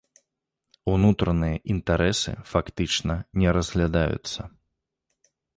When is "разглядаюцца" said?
3.59-4.41